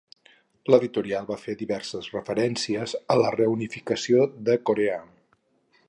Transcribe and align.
L'editorial 0.73 1.27
va 1.31 1.37
fer 1.41 1.55
diverses 1.59 2.07
referències 2.15 2.97
a 3.17 3.19
la 3.25 3.33
reunificació 3.37 4.27
de 4.49 4.57
Corea. 4.73 4.99